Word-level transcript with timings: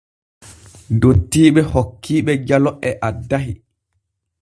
Dottiijo 1.03 1.63
hokkiiɓe 1.73 2.33
jalo 2.47 2.71
e 2.89 2.97
addahi. 3.07 3.53